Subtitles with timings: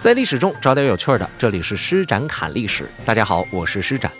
[0.00, 2.88] 在历史中找点有趣的，这里是施展侃历史。
[3.04, 4.10] 大家好，我是施展。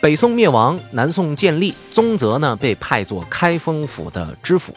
[0.00, 4.72] 北宋灭亡，南宋建立，宗泽呢被派做开封府的知府。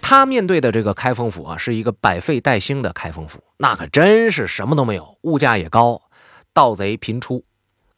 [0.00, 6.02] 他面对的这个开封府啊，是一个百废待兴的开封府，那可真是什么都没有，物价也高，
[6.54, 7.44] 盗贼频出，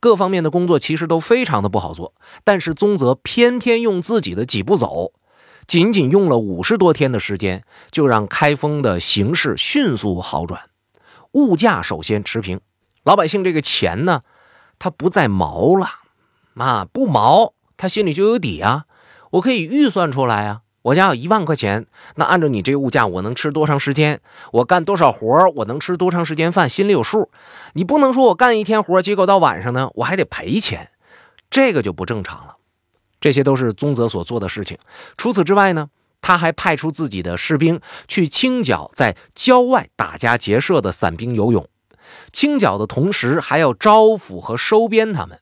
[0.00, 2.14] 各方面的工作其实都非常的不好做。
[2.44, 5.12] 但是宗泽偏偏用自己的几步走，
[5.66, 10.62] 仅仅用了五十多天的时间，就让开封的形势迅速好转。
[11.34, 12.60] 物价首先持平，
[13.02, 14.22] 老百姓这个钱呢，
[14.78, 15.88] 他不再毛了，
[16.56, 18.84] 啊，不毛，他心里就有底啊，
[19.30, 24.20] 我可以预算出来啊，我家有一万块钱，那按照你这个物价，我能吃多长时间？
[24.52, 26.68] 我干多少活我能吃多长时间饭？
[26.68, 27.30] 心里有数。
[27.72, 30.90] 你不能说我干一天活结果到晚上呢，我还得赔钱，
[31.50, 32.56] 这个就不正常了。
[33.20, 34.78] 这些都是宗泽所做的事情。
[35.16, 35.88] 除此之外呢？
[36.24, 41.68] 他还派出自己的士兵去清剿在郊外打家劫舍的散兵游勇，
[42.32, 45.38] 清剿的同时还要招抚和收编他们。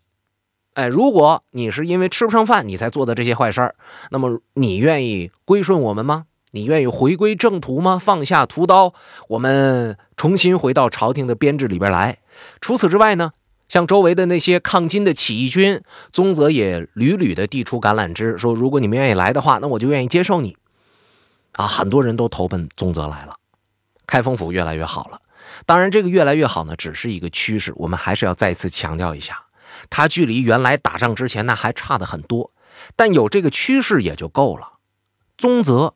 [0.75, 3.77] 哎，如果你是因为吃不上饭你才做的这些坏事儿，
[4.11, 6.25] 那么你愿意归顺我们吗？
[6.51, 7.97] 你愿意回归正途吗？
[7.97, 8.93] 放下屠刀，
[9.29, 12.19] 我们重新回到朝廷的编制里边来。
[12.61, 13.31] 除此之外呢，
[13.69, 15.81] 像周围的那些抗金的起义军，
[16.13, 20.57] 宗泽也屡屡的递出橄榄枝，说如果你们愿意来的话，那我就愿意接受你。
[21.53, 23.37] 啊，很多人都投奔宗泽来了，
[24.07, 25.21] 开封府越来越好了。
[25.67, 27.73] 当然，这个越来越好呢，只是一个趋势。
[27.77, 29.45] 我们还是要再次强调一下，
[29.91, 32.53] 它距离原来打仗之前那还差的很多。
[32.97, 34.73] 但有这个趋势也就够了。
[35.37, 35.95] 宗泽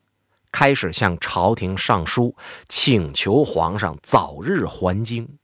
[0.53, 2.37] 开始向朝廷上书，
[2.69, 5.39] 请求皇上早日还京。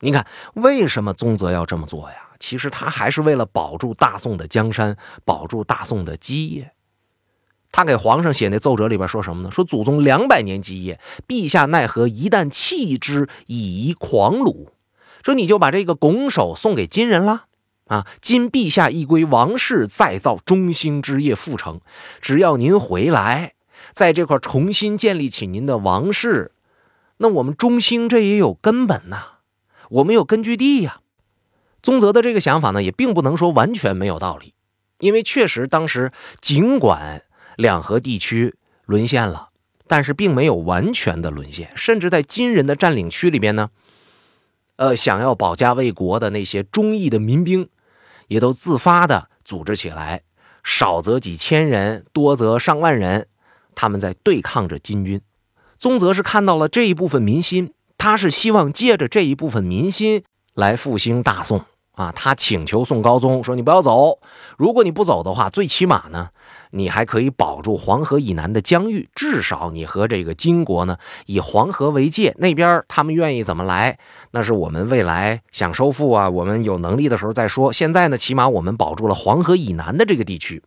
[0.00, 2.16] 你看，为什么宗泽要这么做呀？
[2.40, 6.73] 其实他还是为了保住大宋的江山，保住大宋的基业。
[7.76, 9.50] 他给皇上写那奏折里边说什么呢？
[9.50, 14.68] 说祖宗两百年基业，陛下奈何一旦弃之以狂虏？
[15.24, 17.46] 说你就把这个拱手送给金人了
[17.86, 18.06] 啊！
[18.20, 21.80] 今陛下一归王室，再造中兴之业复成。
[22.20, 23.54] 只要您回来，
[23.92, 26.52] 在这块重新建立起您的王室，
[27.16, 29.38] 那我们中兴这也有根本呐，
[29.88, 31.00] 我们有根据地呀。
[31.82, 34.54] 宗泽的这个想法呢，也并不能说完全没有道理，
[35.00, 37.24] 因为确实当时尽管。
[37.56, 38.54] 两河地区
[38.86, 39.50] 沦陷了，
[39.86, 43.70] 但是并没有完全的沦陷，甚至在金人的占领区里边呢，
[44.76, 47.68] 呃，想要保家卫国的那些忠义的民兵，
[48.28, 50.22] 也都自发的组织起来，
[50.62, 53.28] 少则几千人，多则上万人，
[53.74, 55.20] 他们在对抗着金军。
[55.78, 61.64] 宗泽是看到了这一部分民心，他是希望借着这一部分民心来复兴大宋。
[61.94, 64.18] 啊，他请求宋高宗说：“你不要走，
[64.58, 66.30] 如果你不走的话，最起码呢，
[66.72, 70.96] 你还可以保住黄河以南的疆域，至少你和这个金国呢
[71.26, 73.96] 以黄河为界，那边他们愿意怎么来，
[74.32, 77.72] 那是我们未来想收复啊，我们有能力的时候再说。
[77.72, 80.62] 现在呢，起码我们保住了黄河以南的这个地区。”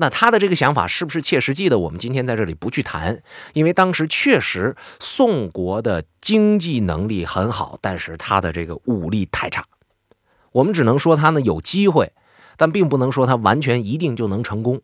[0.00, 1.76] 那他的这个想法是不是切实际的？
[1.76, 3.20] 我们今天在这里不去谈，
[3.52, 9.64] 因为当时确实宋国的经济能力很好，但是他的这个武力太差。
[10.52, 12.12] 我们只能说他呢有机会，
[12.56, 14.80] 但并不能说他完全一定就能成功。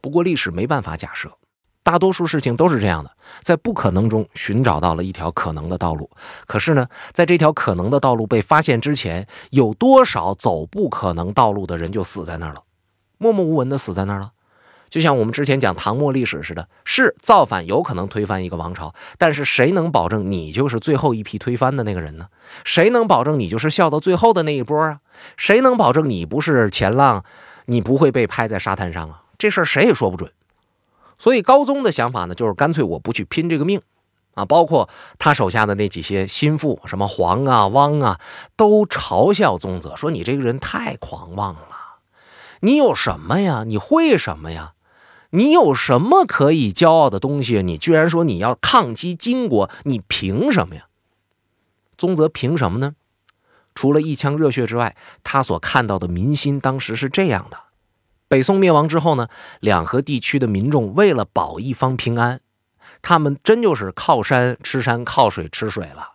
[0.00, 1.30] 不过历史没办法假设，
[1.84, 3.12] 大多数事情都是这样的，
[3.44, 6.10] 在不可能中寻找到了一条可能的道路。
[6.48, 12.64] 可是呢，在这条可能的道路被发现之前，有多少走不可能道路的人就死在那儿了，
[13.18, 14.32] 默默无闻的死在那儿了。
[14.88, 22.28] 就像我们之前讲唐末历史似的，是造反有可能推翻一个王朝，但是谁能保证你就是最后一批推翻的那个人呢？
[22.64, 25.00] 谁能保证你就是笑到最后的那一波啊？
[25.36, 27.24] 谁能保证你不是前浪，
[27.66, 29.22] 你不会被拍在沙滩上啊？
[29.36, 30.32] 这事儿谁也说不准。
[31.18, 33.82] 所以高宗的想法呢，就是干脆我不去拼这个命
[34.34, 34.44] 啊！
[34.44, 34.88] 包括
[35.18, 38.20] 他手下的那几些心腹，什么黄啊、汪啊，
[38.56, 41.66] 都嘲笑宗泽，说你这个人太狂妄了，
[42.60, 43.64] 你有什么呀？
[43.66, 44.74] 你会什么呀？
[45.30, 47.62] 你有什么可以骄傲的东西？
[47.62, 50.86] 你居然说你要抗击金国，你凭什么呀？
[51.96, 52.94] 宗泽凭什么呢？
[53.74, 57.58] 除了一腔热血之外，他所看到的民心当时是这样的：
[58.26, 59.28] 北宋灭亡之后呢，
[59.60, 62.40] 两河地区的民众为了保一方平安，
[63.02, 66.12] 他们真就是靠山吃山，靠水吃水了，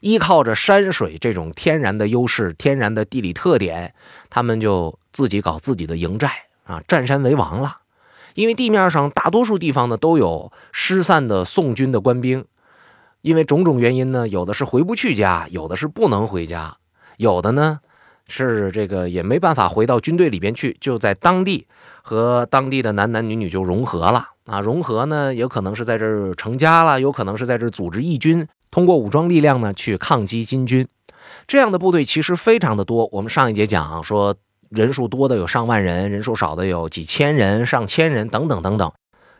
[0.00, 3.94] 依靠着山水这种天然的优势、天然的地理特点，
[4.28, 6.30] 他们就自己搞自己的营寨
[6.64, 7.78] 啊，占山为王了。
[8.34, 12.44] 因为地面上大多数地方呢都有失散的宋军的官兵，
[13.22, 16.76] 因为种种原因呢，有的是回不去家，有的是不能回家，
[17.16, 17.80] 有的呢
[18.26, 21.66] 是这个也没办法回到军队里边去，就在当地
[22.02, 24.60] 和当地的男男女女就融合了啊。
[24.60, 28.46] 融合呢，有可能是在这儿成家了，有可能是在这儿组织义军。
[28.70, 30.88] 通过武装力量呢去抗击金军。
[31.46, 33.08] 这样的部队其实非常的多。
[33.12, 34.34] 我们上一节讲说，
[34.74, 38.92] 人数多的有上万人，人数少的有几千人、上千人等等等等。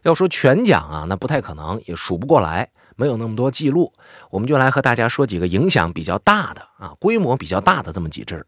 [0.02, 3.92] 要说全讲啊，那不太可能，也数不过来，没有那么多记录。
[4.30, 8.46] 我们就来和大家说几个影响比较大的啊，规模比较大的这么几支。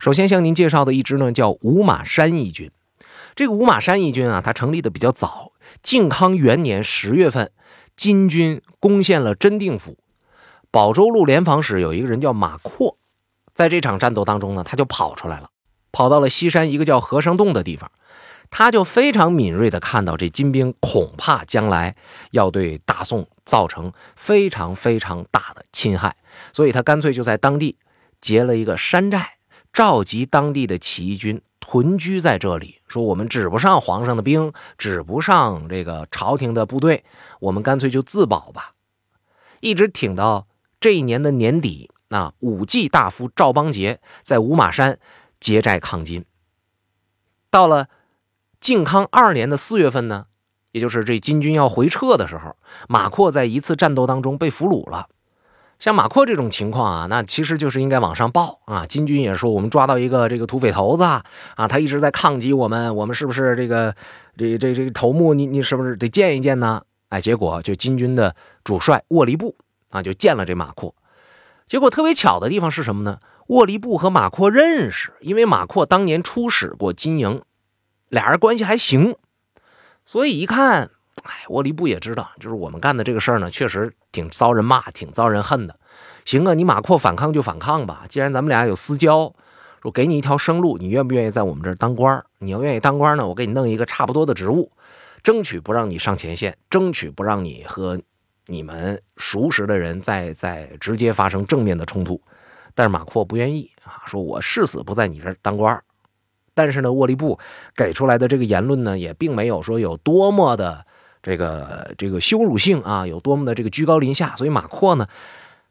[0.00, 2.70] 首先向您介绍的一支呢，叫五马山义军。
[3.36, 5.52] 这个五马山义军啊，它成立的比较早。
[5.82, 7.52] 靖康元年十月份，
[7.96, 9.96] 金军攻陷了真定府。
[10.70, 12.96] 保州路联防使有一个人叫马扩，
[13.54, 15.48] 在这场战斗当中呢，他就跑出来了，
[15.94, 17.88] 跑到了西山一个叫和尚洞的地方，
[18.50, 21.94] 他就非常敏锐地看到这金兵恐怕将来
[22.32, 26.16] 要对大宋造成非常非常大的侵害，
[26.52, 27.78] 所以他干脆就在当地
[28.20, 29.34] 结了一个山寨，
[29.72, 37.04] 召集当地的起义军屯居在这里，说我们指不上皇上的兵，指不上这个朝廷的部队，
[37.38, 38.72] 我们干脆就自保吧，
[39.60, 40.48] 一直挺到。
[40.80, 44.98] 这一年的年底，啊，武继大夫赵邦杰在五马山
[45.44, 46.24] 结寨抗金。
[47.50, 47.88] 到了
[48.60, 50.24] 靖康二年的四月份呢，
[50.72, 52.56] 也就是这金军要回撤的时候，
[52.88, 55.10] 马扩在一次战斗当中被俘虏了。
[55.78, 58.86] 像马扩这种情况啊，那其实就是应该往上报啊。
[58.86, 63.94] 金军也说我们抓到一个这个土匪头子啊，他一直在抗击我们，我们是不是这个
[64.38, 65.34] 这这这个头目？
[65.34, 66.84] 你你是不是得见一见呢？
[67.10, 69.54] 哎，结果就金军的主帅沃利布。
[69.90, 70.92] 啊，就见了这马阔，
[71.68, 73.20] 结果特别巧的地方是什么呢？
[73.48, 77.42] 沃利布和马阔认识，因为马阔当年出使过金营，
[78.08, 79.16] 俩人关系还行，
[80.04, 80.90] 所以一看，
[81.24, 85.78] 哎，沃利布也知道，就是我们干的这个事儿呢，确实挺遭人骂，挺遭人恨的。
[86.24, 89.34] 行啊，你马阔反抗就反抗吧，既然咱们俩有私交，
[89.82, 92.24] 我给你一条生路，你愿不愿意在我们这儿当官？
[92.38, 94.72] 你要愿意当官呢，我给你弄一个差不多的职务，
[95.22, 98.00] 争取不让你上前线，争取不让你和。
[98.46, 102.20] 你们熟识的人在在直接发生正面的冲突，
[102.74, 105.82] 但是马阔不愿意啊，说我誓死不在你这儿当官
[106.54, 107.38] 但是呢，沃利布
[107.76, 110.86] 给出来的这个言论呢，也并没有说有多么的
[111.22, 114.36] 这个这个羞辱性啊，有多么的这个居高临下。
[114.36, 115.08] 所以马阔呢，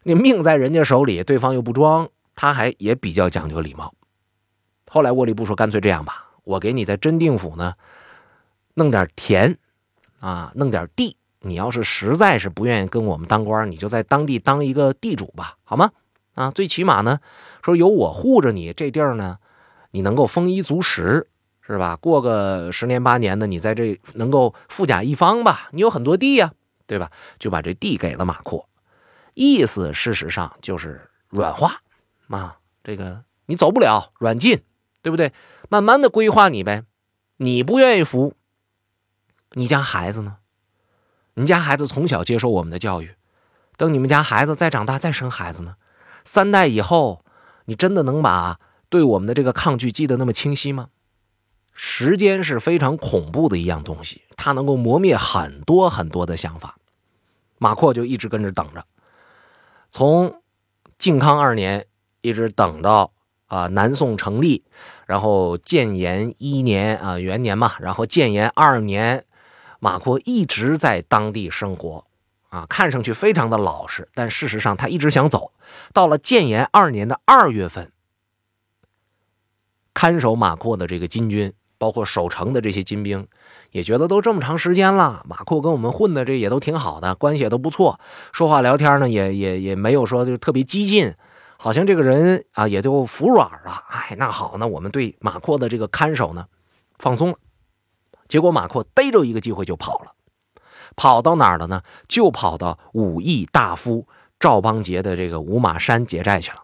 [0.04, 3.94] 你命在人家手里，对方又不装，他还也比较讲究礼貌。
[4.90, 7.74] 后来沃利布说：“干脆这样吧，我给你在真定府呢
[8.74, 9.58] 弄点田
[10.20, 15.92] 啊，弄点地。”你要是实在是不愿意跟我们当官，你就在当地当一个地主吧，好吗？
[16.34, 17.20] 啊，最起码呢，
[17.64, 19.38] 说有我护着你，这地儿呢，
[19.92, 21.28] 你能够丰衣足食，
[21.62, 21.96] 是吧？
[21.96, 25.70] 过个十年八年的，你在这能够富甲一方吧？
[25.72, 26.54] 你有很多地呀，
[26.88, 27.12] 对吧？
[27.38, 28.68] 就把这地给了马阔，
[29.34, 31.82] 意思事实上就是软化
[32.30, 34.62] 啊，这个你走不了，软禁，
[35.02, 35.32] 对不对？
[35.70, 36.84] 慢慢的规划你呗，
[37.38, 38.34] 你不愿意服，
[39.52, 40.38] 你家孩子呢？
[41.36, 43.16] 你家孩子从小接受我们的教育，
[43.78, 45.76] 等你们家孩子再长大再生孩子呢？
[46.25, 47.24] 三代以后，
[47.66, 48.60] 你真的能把
[48.90, 50.90] 对我们的这个抗拒记得那么清晰吗？
[51.74, 56.78] 时间是非常恐怖的一样东西，它能够磨灭很多很多的想法。
[57.58, 58.86] 马阔就一直跟着等着，
[59.92, 60.42] 从
[60.98, 61.86] 靖康二年
[62.22, 63.12] 一直等到
[63.48, 64.64] 啊南宋成立，
[65.08, 69.25] 然后建炎一年啊元年嘛，然后建炎二年。
[69.80, 72.06] 马阔一直在当地生活，
[72.53, 75.53] 啊，看上去非常的老实，但事实上他一直想走。
[75.91, 77.91] 到了建炎二年的二月份，
[79.91, 83.27] 看守马阔的这个金军，包括守城的这些金兵，
[83.72, 88.00] 也觉得都这么长时间了，马阔跟我们混的这也都挺好的，关系也都不错，
[88.31, 91.15] 说话聊天呢也也也没有说就特别激进，
[91.57, 93.83] 好像这个人啊也就服软了。
[93.89, 96.45] 哎，那好，那我们对马阔的这个看守呢，
[97.00, 97.38] 放松了。
[98.27, 100.12] 结果马阔逮着一个机会就跑了，
[100.96, 101.82] 跑到哪儿了呢？
[102.08, 104.08] 就跑到武义大夫
[104.40, 106.64] 赵邦杰的这个五马山结寨去了。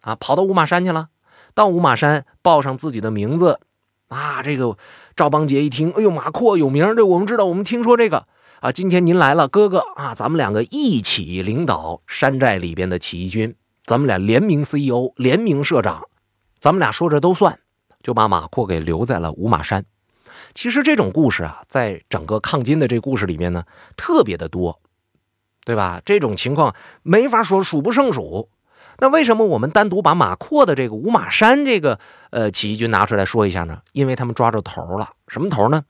[0.00, 1.08] 啊，跑到五马山去了。
[1.54, 3.60] 到五马山报上自己的名字。
[4.08, 4.78] 啊，这个
[5.14, 8.26] 赵邦杰一听，哎呦，马阔有名，这我们知道，我们听说这个
[8.60, 8.72] 啊。
[8.72, 13.54] 今天您来了，哥哥啊，咱们两个一起领导山寨里边的起义军，
[13.84, 16.08] 咱们俩联名 CEO，联名社长，
[16.58, 17.58] 咱们俩说这都算，
[18.02, 19.84] 就把马阔给留在了五马山。
[20.58, 23.62] 其实这种故事啊，在整个抗金的这故事里面呢，
[23.96, 24.80] 特别的多，
[25.64, 26.02] 对吧？
[26.04, 26.74] 这种情况
[27.04, 28.48] 没法说数不胜数。
[28.98, 32.00] 那为什么我们单独把马阔的这个五马山这个
[32.30, 33.82] 呃起义军拿出来说一下呢？
[33.92, 35.10] 因为他们抓着头了。
[35.28, 35.84] 什么头呢？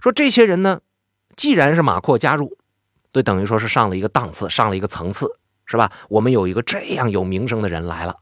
[0.00, 0.80] 说这些人呢，
[1.36, 2.56] 既然是马阔加入，
[3.12, 5.30] 就等于说是上了一个档次，上了一个层次，
[5.66, 5.92] 是吧？
[6.08, 8.16] 我们有一个这样有名声的人来了，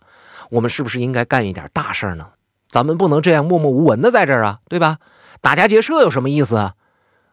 [0.50, 2.30] 我们是不是应该干一点大事呢？
[2.68, 4.98] 咱们不能这样默默无闻的在这儿啊，对吧？
[5.40, 6.74] 打家劫舍有什么意思啊？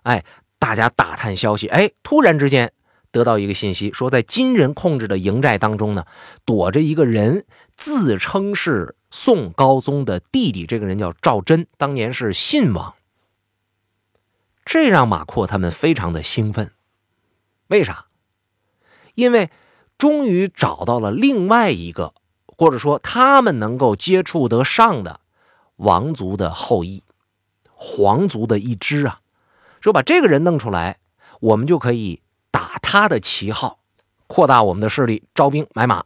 [0.03, 0.25] 哎，
[0.59, 2.73] 大家打探消息，哎，突然之间
[3.11, 6.05] 得到一个信息，说在金人控制的营寨当中呢，
[6.45, 7.45] 躲着一个人，
[7.75, 10.65] 自称是宋高宗的弟弟。
[10.65, 12.95] 这个人叫赵祯，当年是信王。
[14.65, 16.71] 这让马阔他们非常的兴奋。
[17.67, 18.05] 为啥？
[19.15, 19.49] 因为
[19.97, 22.13] 终于找到了另外一个，
[22.45, 25.19] 或者说他们能够接触得上的
[25.75, 27.03] 王族的后裔，
[27.75, 29.19] 皇族的一支啊。
[29.81, 30.97] 说把这个人弄出来，
[31.41, 33.79] 我们就可以打他的旗号，
[34.27, 36.05] 扩大我们的势力，招兵买马，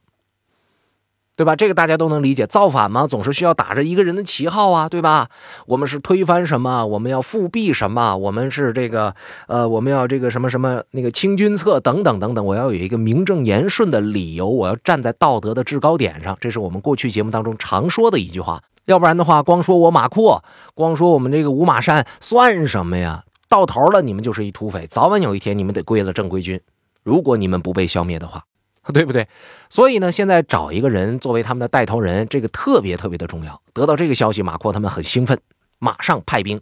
[1.35, 1.55] 对吧？
[1.55, 2.47] 这个大家都能理解。
[2.47, 5.29] 造反嘛，总是需要打着一个人的旗号啊，对吧？
[5.67, 6.83] 我们是推翻什么？
[6.87, 8.17] 我们要复辟什么？
[8.17, 9.13] 我们是这个
[9.45, 12.43] 呃，我们要这个什么什么那个清君侧等等等等。
[12.43, 16.35] 我要有一个名正言顺的理由，我要站在道德的制高点上。
[16.41, 18.63] 这是我们过去节目当中常说的一句话。
[18.87, 20.41] 要不然的话，光说我马阔，
[20.73, 23.25] 光说我们这个五马山，算什么呀？
[23.49, 26.59] 到头了，你们就是一土匪，早晚有一天你们得归了正规军。
[27.03, 28.45] 如果你们不被消灭的话，
[28.93, 29.27] 对不对？
[29.69, 33.61] 所以呢，现在找一个人作为他们的带头人，这个特别特别的重要。
[33.73, 35.37] 得到这个消息，马阔他们很兴奋，
[35.79, 36.61] 马上派兵，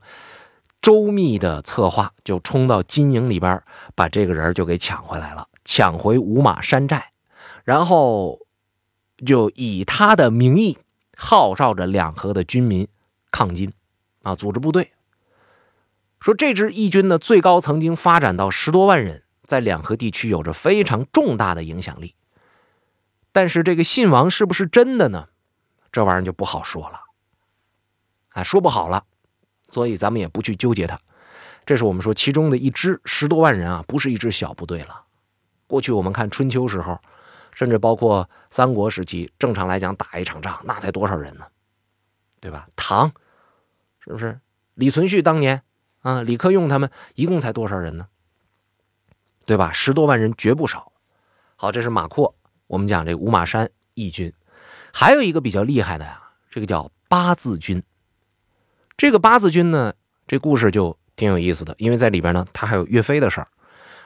[0.81, 3.61] 周密的策划，就冲到金营里边，
[3.93, 7.11] 把这个人就给抢回来了，抢回五马山寨，
[7.63, 8.39] 然后
[9.23, 10.77] 就以他的名义
[11.15, 12.87] 号召着两河的军民
[13.31, 13.73] 抗金，
[14.23, 14.91] 啊，组织部队。
[16.19, 22.15] 说这支义军呢，最高曾经发展到十多万人，在两河地区有着非常重大的影响力。
[23.31, 25.27] 但是这个信王是不是真的呢？
[25.91, 27.01] 这玩意儿就不好说了，
[28.29, 29.05] 啊，说不好了。
[29.69, 30.99] 所以咱们也不去纠结它。
[31.65, 35.03] 这是我们说其中的一支十多万人啊，不是一支小部队了。
[35.67, 36.99] 过去我们看春秋时候，
[37.55, 41.47] 甚至包括三国时期，正常来讲打一场仗，那才多少人呢？
[42.39, 42.67] 对吧？
[42.75, 43.11] 唐，
[44.03, 44.39] 是不是？
[44.75, 45.63] 李存勖当年。
[46.01, 48.07] 啊，李克用他们一共才多少人呢？
[49.47, 49.71] 对吧？
[49.71, 50.91] 十多万人绝不少。
[51.55, 52.35] 好，这是马扩。
[52.67, 54.31] 我们讲这五马山义军，
[54.93, 56.21] 还有一个比较厉害的呀，
[56.51, 57.81] 这个叫八字军。
[58.95, 59.95] 这个八字军呢，
[60.27, 63.47] 这故事就挺有意思的，因为在里边呢，他还有岳飞的事儿。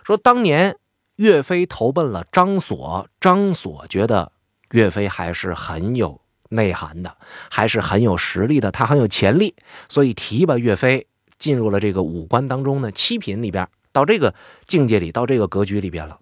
[0.05, 0.77] 说当年
[1.19, 4.31] 岳飞投奔了张所，张所觉得
[4.71, 7.17] 岳飞还是很有内涵的，
[7.51, 9.53] 还是很有实力的，他很有潜力，
[9.89, 11.05] 所以提拔岳飞。
[11.37, 14.35] 进入了这个五官当中呢，七品里边，到这个
[14.65, 16.19] 境界里，到这个格局里边了。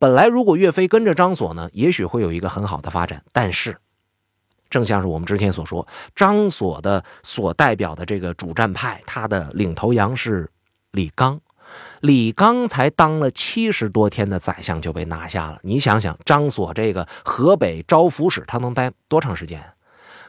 [0.00, 3.24] 本来如果岳飞跟着张所呢，也许会有一个很好的发展。
[3.30, 3.76] 但是，
[4.68, 10.50] 正像是我们之前所说，张所的所代表的这个主战派，他的领头羊是
[10.90, 11.40] 李纲。
[12.00, 15.60] 李刚才当了七十多天的宰相就被拿下了。
[15.62, 19.74] 你想想，张所这个河北招抚使，他能待多长时间？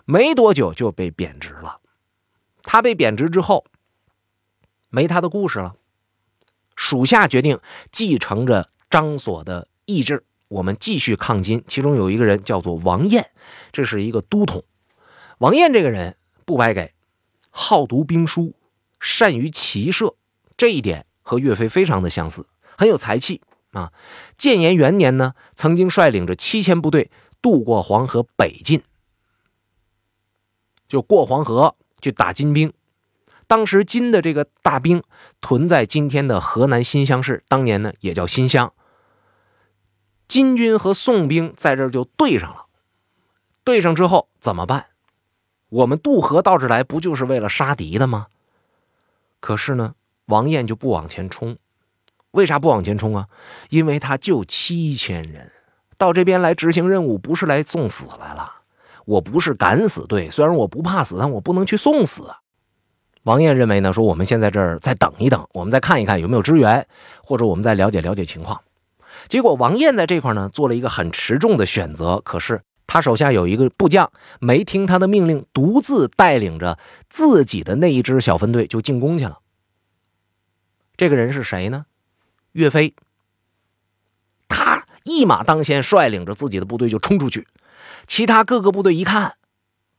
[0.06, 1.80] 没多久就被贬职了。
[2.64, 3.66] 他被贬职之后。
[4.94, 5.76] 没他的故事了，
[6.76, 7.62] 属下决定
[7.94, 11.64] 继承着张所的意志，我们继续抗金。
[11.66, 13.32] 其中有一个人叫做王彦，
[13.72, 14.66] 这是一个都统。
[15.38, 16.94] 王彦这个人不白给，
[17.50, 18.54] 好读兵书，
[19.00, 20.16] 善于骑射，
[20.58, 22.48] 这一点和岳飞非常的相似，
[22.78, 23.92] 很有才气啊。
[24.38, 27.10] 建炎元年呢，曾经率领着七千部队
[27.42, 28.84] 渡过黄河北进，
[30.88, 32.74] 就过黄河去打金兵。
[33.48, 35.04] 当时金的这个大兵
[35.42, 38.74] 屯在今天的河南新乡市，当年呢也叫新乡。
[40.28, 42.68] 金军和宋兵在这就对上了，
[43.66, 44.86] 对上之后怎么办？
[45.68, 48.28] 我们渡河到这来不就是为了杀敌的吗？
[49.42, 49.96] 可是呢，
[50.32, 51.58] 王燕就不往前冲，
[52.32, 53.28] 为啥不往前冲啊？
[53.70, 55.52] 因为他就七千人
[55.98, 58.50] 到这边来执行任务，不是来送死来了。
[59.06, 62.24] 我不是敢死队，虽然我不怕死，但我不能去送死。
[63.24, 66.88] 王燕认为呢，说我们先在这儿再等一等，我们再看一看有没有支援，
[67.24, 68.62] 或者我们再了解了解情况。
[69.28, 74.10] 结果王燕在这块呢做了一个很持重的选择，可是他手下有一个部将
[74.40, 79.41] 没听他的命令，独自带领着自己的那一支小分队就进攻去了。
[81.02, 81.88] 这个人是谁呢？
[82.52, 82.94] 岳飞。
[84.48, 87.48] 他一马当先，率领着自己的部队就冲出去，
[88.06, 89.34] 其他各个部队一看。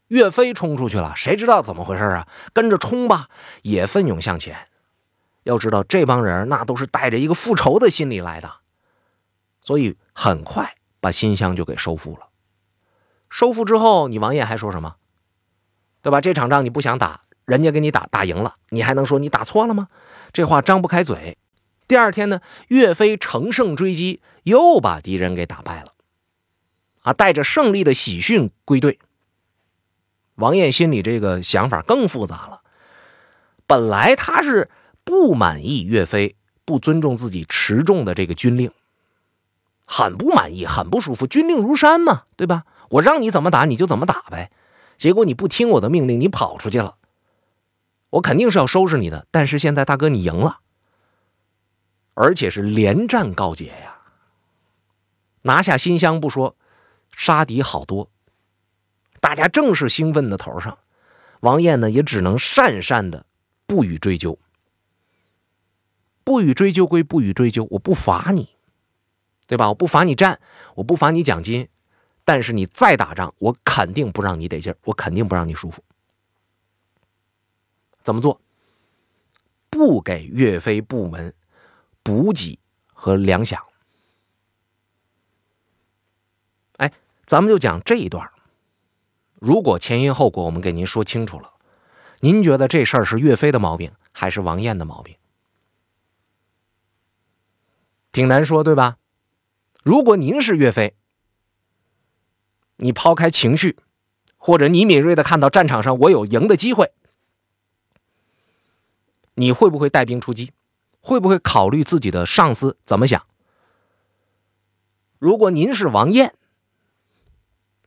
[0.06, 2.28] 岳飞冲出去了，谁知道怎么回事啊？
[2.52, 3.28] 跟着冲吧，
[3.62, 4.68] 也奋勇向前。
[5.42, 8.58] 要知道，这帮人那都是带着一个复仇的心理来的，
[9.60, 12.28] 所以很快把新乡就给收复了。
[13.28, 14.94] 收复之后，你王爷还说什么？
[16.00, 16.20] 对吧？
[16.20, 19.88] 这场仗你不想打，人家给你打打赢了，你还能说你打错了吗？
[20.32, 21.36] 这话张不开嘴。
[21.86, 25.92] 第二天呢，岳飞乘胜追击，又把敌人给打败了，
[27.02, 28.98] 啊，带着胜利的喜讯归队。
[30.36, 32.62] 王彦心里这个想法更复杂了。
[33.66, 34.70] 本来他是
[35.04, 38.70] 不满意岳飞不尊重自己持重的这个军令，
[39.86, 41.26] 很不满意，很不舒服。
[41.26, 42.64] 军令如山嘛，对吧？
[42.88, 44.50] 我让你怎么打你就怎么打呗。
[44.98, 46.96] 结果你不听我的命令，你跑出去了，
[48.12, 49.26] 我肯定是要收拾你的。
[49.30, 50.60] 但是现在大哥你赢了，
[52.14, 53.98] 而且是连战告捷呀，
[55.42, 56.56] 拿下新乡不说，
[57.16, 58.10] 杀敌好多。
[59.20, 60.78] 大家正是兴奋的头上，
[61.40, 63.24] 王燕呢也只能讪讪的
[63.66, 64.38] 不予追究。
[66.24, 68.50] 不予追究归不予追究，我不罚你，
[69.46, 69.68] 对吧？
[69.68, 70.40] 我不罚你战，
[70.76, 71.68] 我不罚你奖金。
[72.24, 75.82] 但是你再打仗，我肯定不让你得劲儿，我肯定不让你舒服。
[78.02, 78.40] 怎么做？
[79.70, 81.34] 不给岳飞部门
[82.02, 82.58] 补给
[82.92, 83.58] 和粮饷。
[86.76, 86.92] 哎，
[87.26, 88.30] 咱们就讲这一段。
[89.34, 91.54] 如果前因后果我们给您说清楚了，
[92.20, 95.16] 您觉得这事儿是岳飞的毛病还是王燕的毛病？
[98.12, 98.98] 挺难说，对吧？
[99.82, 100.94] 如果您是岳飞。
[102.76, 103.78] 你抛开情绪，
[104.36, 106.92] 或者你敏锐的看到战场上我有赢的机会，
[109.34, 110.52] 你会不会带兵出击？
[111.00, 113.24] 会不会考虑自己的上司怎么想？
[115.18, 116.34] 如果您是王燕，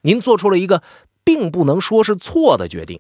[0.02, 0.84] 您做出了一个
[1.24, 3.00] 并不能说是错的决定，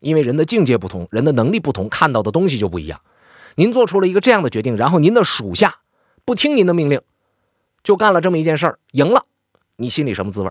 [0.00, 3.00] 因为人的境界不同，人的能力不同，看到的东西就不一样。
[3.56, 5.80] 您做出了一个这样的决定，然后您的属下
[6.24, 7.00] 不听您的命令，
[7.82, 9.26] 就干了这么一件事儿，赢了，
[9.76, 10.50] 你心里什么滋味？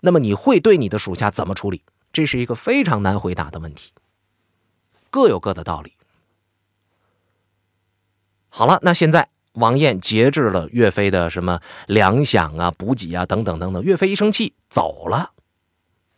[0.00, 1.82] 那么你会对你的属下怎么处理？
[2.12, 3.92] 这是一个非常难回答的问题，
[5.10, 5.92] 各有各的道理。
[8.48, 13.82] 好了，那现在王燕节制了岳飞的什么粮饷啊、补给啊等等等等。
[13.82, 15.32] 岳飞一生气走了，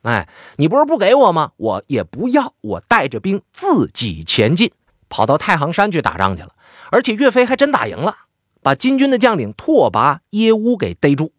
[0.02, 1.52] 哎，你不是不给我吗？
[1.56, 4.72] 我也不要，我带着兵自己前进，
[5.08, 6.54] 跑到太行山去打仗去了。
[6.90, 8.16] 而且岳飞还真打赢了，
[8.62, 11.32] 把金军的将领拓跋耶乌给逮住。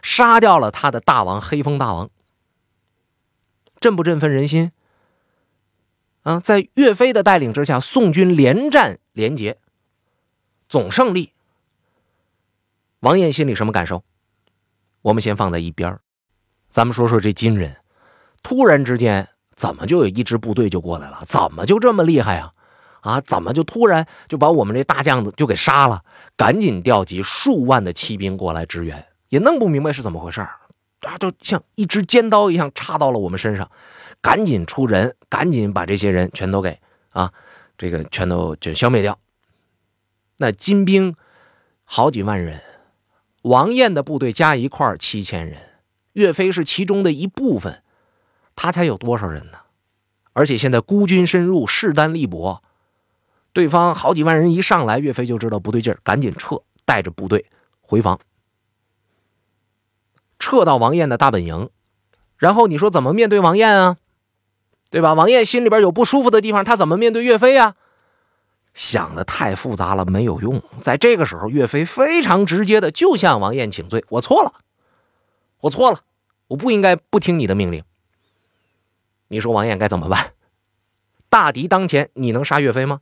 [0.00, 2.08] 杀掉了他的大王黑风大王，
[3.80, 4.70] 振不振奋人心？
[6.22, 9.58] 啊，在岳飞的带领之下，宋军连战连捷，
[10.68, 11.32] 总胜利。
[13.00, 14.02] 王燕心里什么感受？
[15.02, 15.98] 我们先放在一边
[16.70, 17.76] 咱们说说这金人，
[18.42, 21.22] 突然之间怎么就有一支部队就过来了？
[21.26, 22.52] 怎么就这么厉害啊？
[23.00, 26.04] 啊，怎么就突然就把我们这大将子就给杀了？
[26.36, 29.06] 赶紧调集数万的骑兵过来支援。
[29.28, 33.70] 也弄不明白是怎么回事啊，就像一支尖刀一样插到了我们身上，
[34.20, 37.32] 赶紧出人，赶紧把这些人全都给啊，
[37.76, 39.18] 这个全都就消灭掉。
[40.38, 41.14] 那金兵
[41.84, 42.60] 好几万人，
[43.42, 45.56] 王燕的部队加一块七千人，
[46.12, 47.82] 岳飞是其中的一部分，
[48.54, 49.58] 他才有多少人呢？
[50.32, 52.62] 而且现在孤军深入，势单力薄，
[53.52, 57.46] 对方好几万人一上来，岳飞就知道不对劲儿，赶紧撤，带着部队
[57.80, 58.20] 回防。
[60.38, 61.70] 撤到王燕的大本营，
[62.36, 63.96] 然后你说怎么面对王燕啊？
[64.90, 65.14] 对吧？
[65.14, 67.74] 王燕心里边有不舒服的地方，他怎么面对岳飞啊？
[68.74, 70.62] 想的太复杂了，没有用。
[70.80, 74.52] 在这个时候，岳飞非常直接的就向王燕请罪：“我错了，
[75.62, 76.00] 我错了，
[76.48, 77.82] 我不应该不听你的命令。”
[79.28, 80.32] 你说王燕该怎么办？
[81.28, 83.00] 大敌当前，你能杀岳飞吗？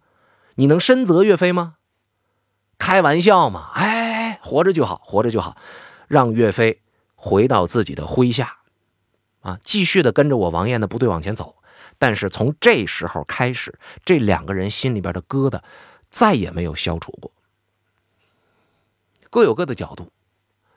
[0.55, 1.75] 你能深责岳飞吗？
[2.79, 3.70] 开玩笑嘛！
[3.75, 5.57] 哎，活着就好，活着就好，
[6.09, 6.81] 让岳飞。
[7.14, 8.59] 回到自己的麾下，
[9.40, 11.57] 啊，继续的跟着我王燕的部队往前走。
[11.98, 15.61] 但是从这时候开始，这两个人心里边的疙瘩
[16.09, 17.32] 再也没有消除过。
[19.30, 20.11] 各有各的角度。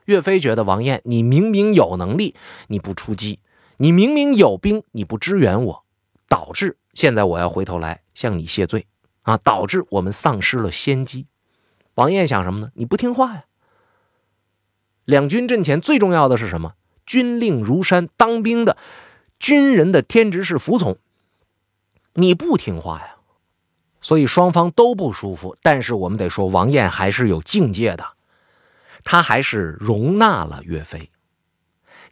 [0.06, 2.36] 岳飞觉得王燕，你明明有能力，
[2.68, 3.40] 你不出击；
[3.78, 5.86] 你明明有兵，你不支援我，
[6.28, 8.88] 导致现在我要回头来向你谢罪
[9.22, 9.38] 啊！
[9.38, 11.28] 导致我们丧失了先机。
[11.94, 12.72] 王燕想什么呢？
[12.74, 13.44] 你不听话呀！
[15.06, 16.74] 两军阵前最重要的是什么？
[17.06, 18.78] 军令如山，当兵的
[19.38, 20.98] 军人的天职是服从。
[22.20, 23.16] 你不听话呀，
[24.02, 25.56] 所以双方都不舒服。
[25.62, 28.06] 但是我们得说，王燕还是有境界的，
[29.04, 31.12] 他还是容纳了岳飞，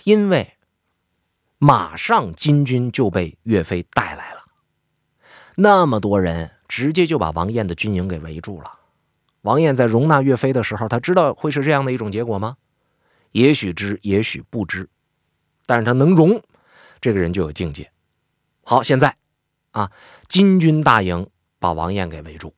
[0.03, 0.53] 因为
[1.57, 4.45] 马上金军就被岳飞带来了，
[5.55, 8.73] 那么多人直接就把王燕的军营给围住了。
[9.41, 12.57] 王燕在容纳岳飞的时候，他知道会是这样的一种结果吗？
[13.31, 14.89] 也许知，也许不知，
[15.65, 16.41] 但是他能容，
[17.01, 17.91] 这个人就有境界。
[18.63, 19.15] 好，现在
[19.77, 19.91] 啊，
[20.27, 22.55] 金军大营把王燕给围住，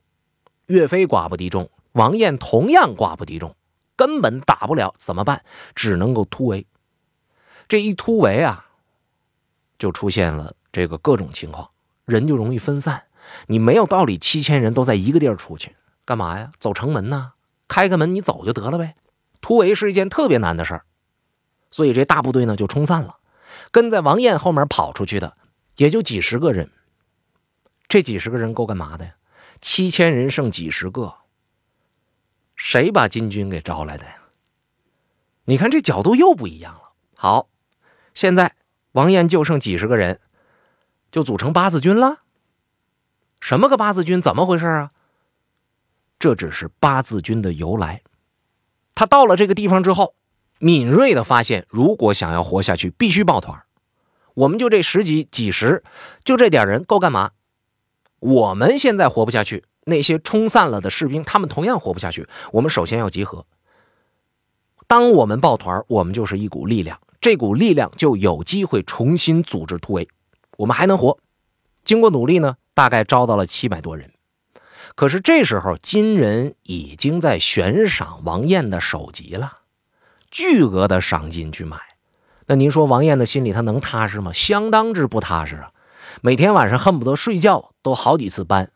[0.68, 3.58] 岳飞寡不敌众，王燕同样寡不敌众，
[3.98, 5.44] 根本打不了，怎么办？
[5.76, 6.66] 只能够突围。
[7.68, 8.68] 这一突围啊，
[9.78, 11.70] 就出现了这个各种情况，
[12.06, 13.04] 人就容易分散。
[13.48, 16.52] 你没有道理，七千人都在一个地儿出去干嘛呀？
[16.58, 17.34] 走城门呐，
[17.68, 18.96] 开个门你走就得了呗。
[19.42, 20.84] 突围是一件特别难的事儿，
[21.70, 23.18] 所以这大部队呢就冲散了。
[23.72, 25.36] 跟在王彦后面跑出去的
[25.76, 26.72] 也就几十个人。
[27.90, 29.16] 这几十个人够干嘛的呀？
[29.60, 31.16] 七千人剩几十个，
[32.56, 34.14] 谁把金军给招来的呀？
[35.46, 36.92] 你看这角度又不一样了。
[37.16, 37.50] 好，
[38.14, 38.56] 现在
[38.92, 40.20] 王彦就剩几十个人，
[41.12, 42.20] 就组成八字军了。
[43.42, 44.22] 什么个八字军？
[44.22, 44.92] 怎么回事啊？
[46.20, 48.04] 这只是八字军的由来。
[48.94, 50.14] 他到了这个地方之后，
[50.60, 53.66] 敏锐的发现，如果想要活下去，必须抱团。
[54.36, 55.84] 我们就这十几、几十，
[56.24, 57.32] 就这点人够干嘛？
[58.20, 62.28] 我们现在活不下去，那些冲散了的士兵，他们同样活不下去。
[62.52, 63.46] 我们首先要集合。
[64.88, 70.08] 当我们抱团，我们就是一股力量，这股力量就有机会重新组织突围，
[70.58, 71.18] 我们还能活。
[71.84, 74.12] 经过努力呢，大概招到了七百多人。
[74.96, 79.60] 可是这时候，金人已经在悬赏王彦的首级了，
[80.30, 81.78] 巨额的赏金去买。
[82.48, 84.34] 那您说王彦的心里他能踏实吗？
[84.34, 85.72] 相当之不踏实啊！
[86.22, 88.72] 每天晚上恨不得睡觉都好几次搬，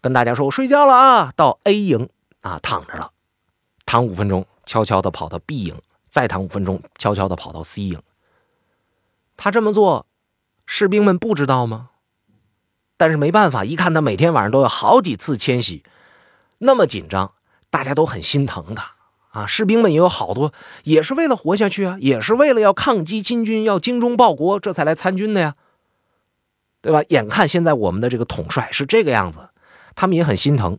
[0.00, 2.08] 跟大家说：“我睡觉了啊！”到 A 营
[2.40, 3.12] 啊躺着了，
[3.86, 8.00] 躺五分钟，悄悄的跑到 B 营，再躺五分钟，悄悄的跑到 C 营。
[9.36, 10.06] 他这么做，
[10.66, 11.90] 士兵们不知道吗？
[12.96, 15.84] 但是没办法，一看他每天晚上都有好几次迁徙，
[16.58, 17.34] 那么紧张，
[17.70, 18.96] 大家都很心疼他
[19.30, 19.46] 啊。
[19.46, 25.54] 士兵们也有好多，也是为了活下去啊，也是为了要抗击金军，要精忠报国，这才来参军的呀，
[26.80, 27.02] 对吧？
[27.08, 29.48] 眼看现在我们的这个统帅是这个样子，
[29.94, 30.78] 他们也很心疼。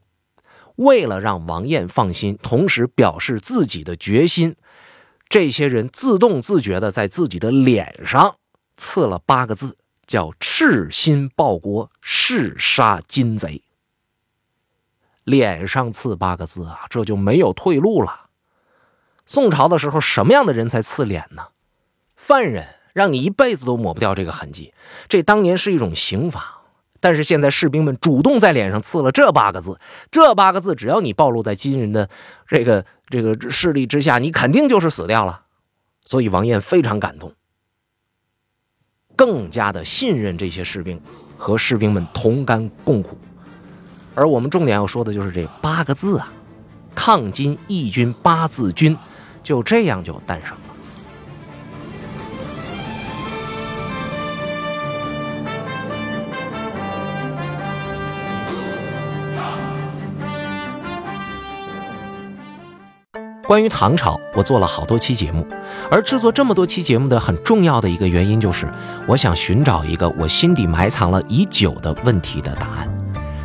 [0.75, 4.55] 为了让王彦放心，同时表示自己的决心，
[5.27, 8.35] 这些人自动自觉的在自己的脸上
[8.77, 9.77] 刺了八个字。
[10.07, 13.61] 叫赤心报国，誓杀金贼。
[15.23, 18.29] 脸上刺八个字啊，这就没有退路了。
[19.27, 21.49] 宋朝的时候，什么样的人才刺脸呢？
[22.15, 24.73] 犯人，让你一辈子都抹不掉这个痕迹。
[25.07, 26.61] 这当年是一种刑罚，
[26.99, 29.79] 但是现在士兵们主动在脸上刺了这八个字。
[30.11, 32.09] 这八个字，只要你暴露在金人的
[32.47, 35.43] 这个这个势力之下，你肯定就是死掉了。
[36.05, 37.33] 所以王彦非常感动。
[39.15, 41.01] 更加的信任这些士兵，
[41.37, 43.17] 和士兵们同甘共苦。
[44.15, 46.31] 而我们重点要说的就是这八个字啊，
[46.95, 48.97] 抗金义军八字军，
[49.43, 50.57] 就这样就诞生
[63.49, 65.43] 关于唐朝，我做了好多期节目，
[65.89, 68.71] 而制作这么多期节目的很重要的一个原因，就是
[69.07, 72.87] 我想寻找一个我心底埋藏了已久的问题的答案。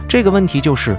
[0.07, 0.95] 这个问题就是，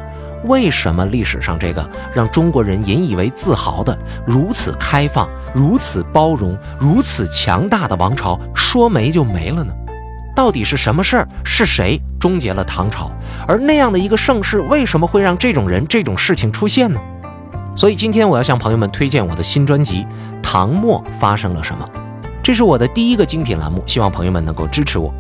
[0.46, 9.72] 为什么历史上这个让中国人引以为自豪的如此开放、如此包容、如此强大的王朝，说没就没了呢？
[10.36, 11.28] 到底是什么事儿？
[11.44, 13.12] 是谁终结了唐朝？
[13.48, 17.00] 而那样的一个盛世，为什么会让这种人、这种事情出现呢？
[17.76, 20.04] 所以今天我要向朋友们推荐我的新专辑
[20.42, 21.86] 《唐末发生了什么》，
[22.42, 25.14] 这是我的第一个精品栏目，希望朋友们能够支持我。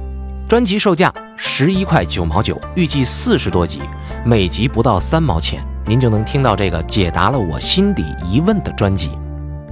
[0.47, 3.81] 专辑售价十一块九毛九，预计四十多集，
[4.23, 9.11] 每集不到三毛钱，您就能听到这个解答了我心底疑问的专辑。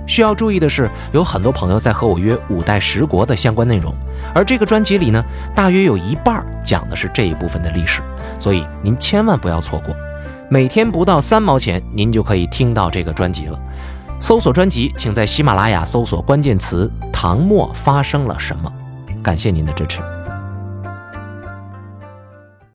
[0.05, 3.95] 需要注意的是，有很多朋友在和我约五代十国的相关内容，
[4.35, 5.23] 而这个专辑里呢，
[5.55, 8.01] 大约有一半讲的是这一部分的历史，
[8.39, 9.95] 所以您千万不要错过。
[10.49, 13.59] 每天不到三毛钱，您就可以听到这个专辑了。
[14.19, 18.71] 搜索专辑，请在喜马拉雅搜索关键词“唐末发生了什么”。
[19.23, 20.12] 感谢您的支持。